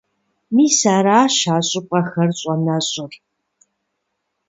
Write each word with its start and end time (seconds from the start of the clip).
Мис 0.55 0.77
аращ 0.95 1.35
а 1.55 1.57
щӀыпӀэхэр 1.67 2.29
щӀэнэщӀыр. 2.39 3.13